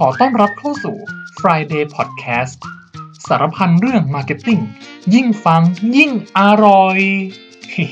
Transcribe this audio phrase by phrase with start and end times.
[0.00, 0.96] ขอต้อนรับเข้าสู่
[1.40, 2.54] Friday Podcast
[3.28, 4.58] สารพันเรื่อง marketing
[5.14, 5.62] ยิ่งฟัง
[5.96, 6.98] ยิ่งอร่อย
[7.70, 7.86] เฮ้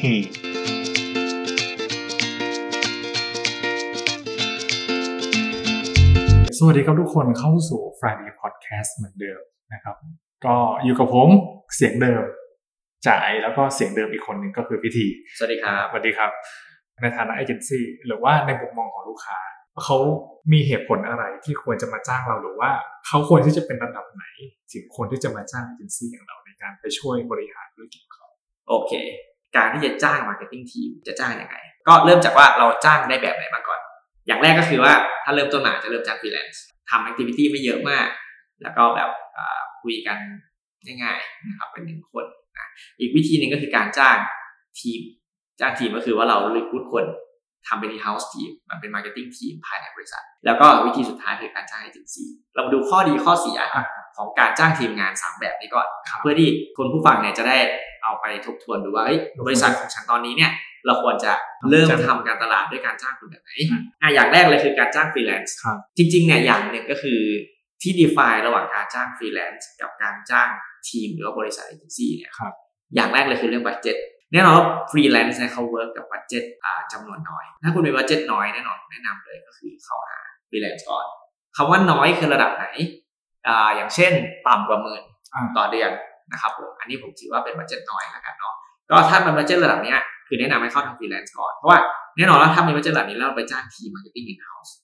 [6.58, 9.40] สวัสดีครับทุกคนเข้าสู่ Friday Podcast เหมือนเดิม
[9.72, 9.96] นะครับ
[10.44, 11.28] ก็อยู่กับผม
[11.74, 12.22] เสียงเดิม
[13.08, 15.06] จ่ายแล้วก็เสียงเดิมอีกคนหนึ่งก็คือพิธี
[15.38, 16.30] สวัสดีครับ สวัสดีครับ
[17.02, 19.38] ในฐานะเอเจนซี่หรือว่าในมุมมองของลูกค้า
[19.82, 19.98] เขา
[20.52, 22.70] มีเหตุผลอะไรที่ควรจะมาจ้างเราหรือว่า
[23.06, 24.24] เขาควรที่จะเป็นระดับไหน
[24.72, 28.26] ถึงควรที่จะมาจ้างเอเจนซี่อย่างเราในการไปช่วยบริหารธุรกิจเขา
[28.68, 28.92] โอเค
[29.56, 31.56] การที่จะจ้าง marketing team จะจ้างยังไง
[31.88, 33.80] ก็เริ่มจากว่าเราจ้างได้แบบไหนมาก่อน
[34.26, 38.08] อย่างแรกก็คือว่าถ้าเริ่มต้นมาจะเริ่มจ้างฟรีแลนซ์ทำ activity ไม่เยอะมาก
[38.62, 39.10] แล้วก็แบบ
[39.82, 40.18] คุยกัน
[41.02, 42.24] ง่ายๆนะครับเป็นหนึ่งคน
[42.56, 42.68] นะ
[43.00, 44.16] อีกวิธีหนึ่งก็คือการจ้าง
[44.80, 45.00] ทีม
[45.60, 47.04] จ้างทีมก็คือว่าเรา recruit คน
[47.68, 53.60] ทำเป็น in-house ทีมมันเป็น marketing ทีมภายในบริษัท แล้วก็วิธีสุดท้ายคือการจ้างเอเจนซี่เรามาดูข้อดีข้อเสีย
[54.16, 55.88] ของการจ้างทีมงาน 3 แบบนี้ก่อน
[56.20, 57.58] เพื่อที่คนผู้ฟังเนี่ยจะได้
[58.04, 60.52] เอาไปทบทวนดูว่าเอ้ยบริษัทของฉันตอนนี้เนี่ย
[60.86, 61.32] เราควรจะ
[61.70, 63.50] เริ่มทำการตลาดด้วยการจ้างคนแบบไหน
[64.02, 67.20] อะอย่างแรกเลยคือการจ้างฟรีแลนซ์ครับจริงๆเนี่ยอย่างหนึ่งก็คือ
[67.82, 70.48] ที่ define ระหว่างการจ้างฟรีแลนซ์กับการจ้าง
[70.88, 72.52] ทีมหรือว่าบริษัทเอเจนซี่เนี่ยครับ
[72.94, 73.96] อย่างแรกเลยคือเรื่อง budget
[74.34, 80.18] แน่นอนว่าฟรีแลนซ์เนี่ยเขา work กับ budget อ่าจำนวนน้อย ถ้าคุณมี budget น้อยแน่นอนแนะนำเลยก็คือเข้าหา
[80.48, 81.06] ฟรีแลนซ์ก่อน
[81.56, 82.66] คำว่าน้อยคือระดับไหน
[83.46, 84.12] อ่าอย่างเช่น
[84.46, 85.02] ต่ำกว่าหมื่น
[85.34, 85.90] อ่าต่อเดือน
[86.32, 88.54] นะครับผมอันนี้ผมถือว่าเป็น budget น้อยแล้วกันเนาะ
[88.90, 91.78] ก็ถ้าเป็น budget ระดับเนี้ยคือแนะนำให้เข้าทางฟรีแลนซ์ก่อนเพราะว่า
[92.16, 94.74] แน่นอนว่าถ้ามี budget ระดับนี้แล้วเราไปจ้างทีม marketing in-house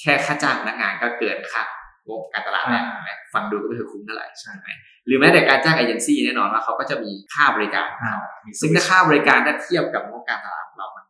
[0.00, 1.64] แค่ค่าจ้างพนักงานก็เกินค่า
[2.08, 4.68] งบการตลาดแล้วอ่านะฟังดูก็ไม่ถือคุ้มเท่าไหร่ใช่ไหม
[5.06, 8.12] หรือแม้แต่การจ้างเอเจนซี่แน่นอนว่าเขาก็จะมีค่าบริการอ่า
[8.44, 11.04] มีซึ่งถ้าค่าบริการถ้าเทียบกับงบการตลาดของเรา มัน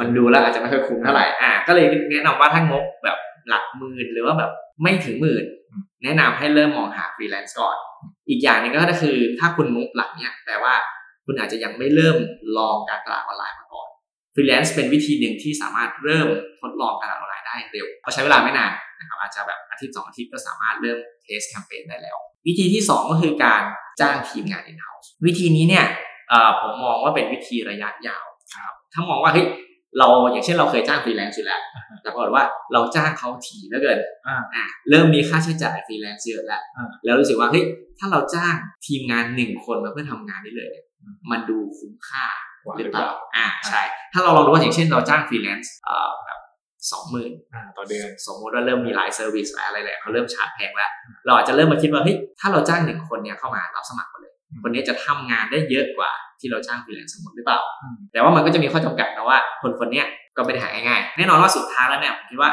[0.00, 4.50] มันดูแล้วอาจจะไม่ค่อยคุ้มเท่าไหร่อ่าก็เลยแนะนำว่าถ้างบแบบหลักหมื่นหรือว่าแบบ
[4.82, 5.44] ไม่ถึงหมื่น
[6.04, 7.76] แนะนำให้เริ่มมองหาฟรีแลนซ์ก่อน
[8.28, 10.74] อีกอย่างหนึงก็คือถ้าคุณงบหลักเนี้ยแปลว่า
[11.26, 12.16] คุณอาจจะยังไม่เริ่ม
[12.56, 13.88] ลองการตลาดออนไลน์มาก่อน
[14.34, 16.28] ฟรีแลนซ์เป็นวิธีหนึ่งที่สามารถเริ่ม
[16.60, 22.16] ทดลองการตลาดออนไลน์ได้เร็วเพราะใช้เวลาไม่นาน นะครับอาจจะแบบอาทิตย์สองอาทิตย์ก็สามารถเริ่ม test แคมเปญได้แล้ว
[22.46, 23.62] วิธีที่สองก็คือการ
[24.00, 25.86] จ้างทีมงาน in-house วิธีนี้เนี่ย
[26.28, 29.46] เอ่อผมมองว่าเป็นวิธีระยะยาวครับถ้ามองว่าเฮ้ย
[29.98, 31.62] เราอย่างเช่นเราเคยจ้างฟรีแลนซ์อยู่แล้ว
[32.02, 37.64] แต่ปรากฏว่าเราจ้างเขาถี่เหลือเกินอ่าอะเริ่มมีค่าใช้จ่ายฟรีแลนซ์เยอะแล้วอ่าแล้วรู้สึกว่าเฮ้ย
[37.98, 38.54] ถ้าเราจ้าง
[38.86, 42.26] ทีมงานหนึ่งคนมาเพื่อทำงานได้เลยเนี่ยอืมมันดูคุ้มค่า
[42.64, 43.82] กว่าหหรืรืออเปเปล่าล่าอ่าใช่
[44.12, 46.19] ถ้าเราลองดูว่าอย่างเช่นเราจ้างฟรีแลนซ์เอ่อแบบ
[46.92, 50.90] สองหมื่นอ่าต่อเดือนสมมติว่าเริ่มมีหลาย service หลายอะไรแหละเขาเริ่มชาร์จแพงแล้ว
[51.26, 62.50] เราอาจจะเริ่มมาคิดว่าเฮ้ยถ้าเราจ้างหนึ่งคนเนี่ยเข้ามารับสมัครมาเลยอืมคนนี้จะทำงานได้เยอะกว่าที่เราจ้างฟรีแลนซ์สมมติหรือเปล่าอืมแต่ว่ามันก็จะมีข้อจำกัดนะว่าคนคนเนี้ยก็ไม่ได้หาง่ายๆแน่นอนว่าสุดท้ายแล้วเนี่ยผมคิดว่า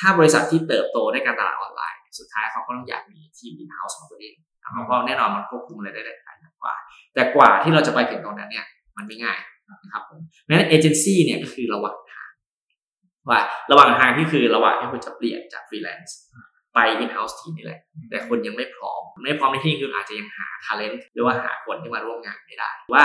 [0.00, 6.74] ถ้าบริษัทที่เติบโตในการตลาดออนไลน์ สุดท้ายเขาก็ต้องอยากมีทีม in-house ของตัวเองนะครับเพราะแน่นอนมันควบคุมอะไรได้หลายอย่างกว่า
[7.14, 8.66] แต่กว่าที่เราจะไปถึงตรงนั้นเนี่ย
[8.96, 9.38] มันไม่ง่าย
[9.84, 12.11] นะครับผมเพราะฉะนั้นเอเจนซี่เนี่ยก็คือระหว่างทาง
[13.28, 13.40] ว่า
[13.70, 16.18] ระหว่างทางที่คือระหว่างที่คุณจะเปลี่ยนจากฟรีแลนซ์
[16.74, 23.04] ไป in-house ทีมนี่แหละ แต่คนยังไม่พร้อม ไม่พร้อมในที่นี้คืออาจจะยังหา talent หรือว่าหาคนที่มาร่วมงานไม่ได้ ว่า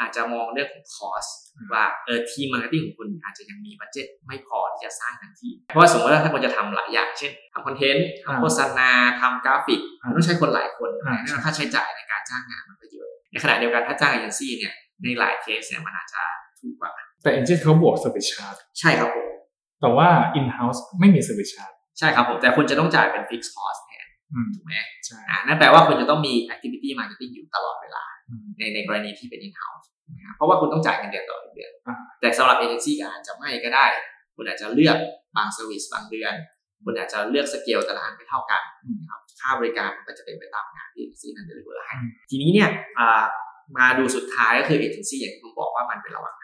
[0.00, 1.30] อาจจะมองเรื่องของ cost
[1.72, 16.22] ว่าเออทีม marketing ของคุณอาจจะยังมี budget ไม่พอที่จะสร้างทั้งทีมเพราะว่าสมมติว่าถ้าคุณจะทำหลายอย่าง เช่นทำคอนเทนต์อ่าทำโฆษณาทำกราฟิกอ่ามันต้องใช้คนหลายคนอ่าแน่นอนค่าใช้จ่ายในการจ้างงานมันก็เยอะในขณะเดียวกันถ้าจ้างเอเจนซี่เนี่ยในหลายเคสเนี่ยมันอาจจะ
[16.60, 16.90] ถูกกว่า
[17.22, 19.23] แต่เอเจนต์เขาบวก service charge ใช่ครับผม
[19.84, 20.08] แต่ว่า
[20.38, 24.74] in house ไม่มี service charge ใช่ครับผม แต่คุณจะต้องจ่ายเป็น fixed cost แทนอืมถูกไหม
[25.06, 33.86] ใช่อ่านั่นแปลว่าคุณจะต้องมี activity marketing อยู่ตลอดเวลาอืมในในกรณีที่เป็น in-house นะครับเพราะว่าคุณต้องจ่ายเงินเดือนต่อเดือนอ่าแต่สำหรับเอเจนซี่อาจจะไม่ก็ได้
[34.36, 34.96] คุณอาจจะเลือก
[35.36, 36.34] บาง service บางเดือน
[36.84, 38.62] คุณอาจจะเลือกสเกลแต่ละอันไม่เท่ากัน
[39.00, 43.22] นะครับค่าบริการมันก็จะเป็นไปตามงานที่เอเจนซี่นั้น deliver ให้อืมทีนี้เนี่ยอ่า
[43.78, 46.43] มาดูสุดท้ายก็คือเอเจนซี่อย่างที่ผมบอกว่ามันเป็นระหว่างท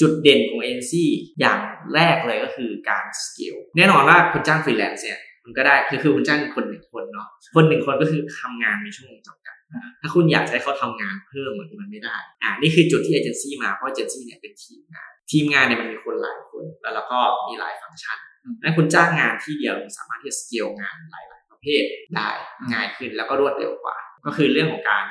[0.00, 1.10] จุดเด่นของเอเจนซี่
[1.40, 1.58] อย่าง
[1.94, 9.56] แรกเลยก็คือการสเกลแน่นอนว่าคุณจ้างฟรีแลนซ์เนี่ยคุณก็ได้คือคือคุณจ้างคนหนึ่งคนเนาะคนหนึ่งคนก็คือทำงานมีชั่วโมงจำกัด
[10.00, 18.18] ถ้าคุณอยากให้เขาทำงานเพิ่มเหมือนมันไม่ได้อ่านี่คือจุดที่เอเจนซี่มาเพราะเอเจนซี่เนี่ยเป็นทีมงาน ทีมงานเนี่ยมันมีคนหลายคน แล้วเราก็มีหลายฟังก์ชัน
[18.62, 22.28] นั้นคุณจ้างงานที่เดียวคุณสามารถที่จะสเกลงานหลาย ๆ ประเภทได้
[22.72, 25.04] ง่ายขึ้นแล้วก็รวดเร็วกว่า ก็คือเรื่องของการ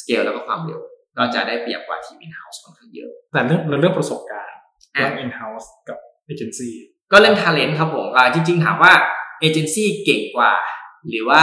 [0.00, 0.80] สเกลแล้วก็ความเร็ว
[1.18, 4.56] ก็จะได้เปรียบกว่าทีม in-house ค่อนข้างเยอะ แต่เรื่องเราเรื่องประสบการณ์
[4.96, 5.98] อะเรื่อง in house กับ
[6.32, 6.70] agency
[7.12, 8.92] ก็เรื่อง talent ครับผมอ่าจริง ๆ ถามว่า
[9.40, 10.52] เอเจนซี่เก่งกว่า
[11.08, 11.42] หรือว่า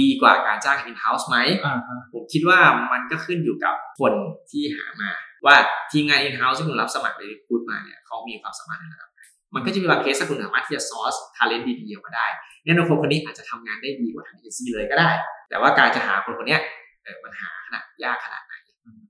[0.00, 2.60] ดีกว่าการจ้าง in-house ไหมอ่าฮะผมคิดว่า
[2.92, 4.12] มันก็ขึ้นอยู่กับคน
[4.50, 5.10] ที่หามา
[5.46, 5.56] ว่า
[5.92, 9.20] ทีมงาน in-house ที่คุณรับสมัครหรือพูดมาเนี่ยเขามีความสามารถในระดับไหน
[9.54, 12.26] มันก็จะมีบางเคสถ้าคุณสามารถที่จะซอร์สทาเลนต์ดีๆออกมาได้
[12.64, 15.10] แน่นอนคนคนนี้อาจจะทำงานได้ดีกว่าทางเอเจนซี่เลยก็ได้
[15.48, 16.60] แต่ว่าการจะหาคนคนเนี้ย
[17.04, 18.45] เออมันหาขนาดยากขนาดไหน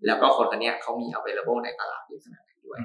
[0.07, 2.79] แล้วก็คนคนเนี้ยเขามี available ในตลาดเยอะขนาดไหนด้วย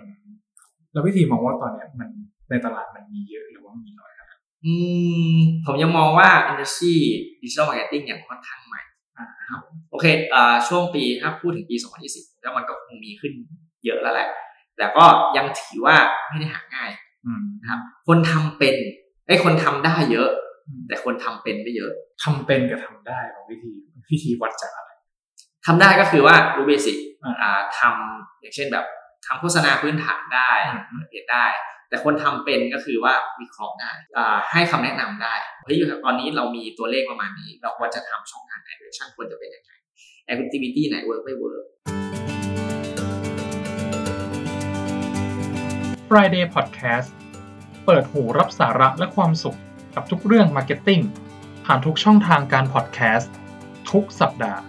[0.93, 2.09] แล้ววิธีมองว่าตอนเนี้ยมัน
[2.49, 4.73] ในตลาดมันมีเยอะหรือว่ามีน้อยครับอื
[5.35, 6.95] มผมยังมองว่า industry
[7.41, 8.81] digital marketing ยังค่อนข้างใหม่
[9.17, 9.61] อ่านะครับ
[9.91, 11.75] โอเคอ่าช่วงปีถ้าพูดถึงปี
[12.09, 13.33] 2020 แล้วมันก็คงมีขึ้น
[13.85, 14.29] เยอะแล้วแหละ
[14.77, 15.05] แต่ก็
[15.37, 15.95] ยังถือว่า
[16.29, 16.91] ไม่ได้หาง่าย
[17.25, 18.75] อืมนะครับ คนทำเป็น
[19.27, 20.29] ไอ้ยคนทำได้เยอะ
[20.87, 21.91] แต่คนทำเป็นไม่เยอะ
[22.23, 23.71] ทำเป็นกับทำได้ของวิธี
[24.11, 24.90] วิธีวัดจากอะไร
[25.65, 28.85] ทำได้ก็คือว่ารู้เบสิกอ่าอ่าทำอย่างเช่นแบบ
[29.25, 31.45] ทำโฆษณาพื้นฐานได้อืมเปิดเพจได้
[31.89, 39.71] แต่คนทำเป็นก็คือว่าวิเคราะห์ได้อ่าให้คำแนะนำได้เฮ้ยตอนนี้เรามีตัวเลขประมาณนี้ เราควรจะทำช่องทางไหนเดชั่นควรจะเป็นยังไง
[40.31, 41.65] activity ไหน work ไม่ work
[46.09, 47.09] Friday Podcast
[47.85, 49.57] เปิดหูรับสาระและความสุข
[49.95, 51.03] กับทุกเรื่อง Marketing
[51.65, 53.27] ผ่านทุกช่องทางการ Podcast
[53.91, 54.61] ทุกสัปดาห์